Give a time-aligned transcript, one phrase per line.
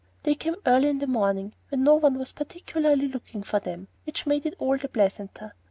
[0.23, 4.25] They came early in the morning, when no one was particularly looking for them, which
[4.25, 5.53] made it all the pleasanter.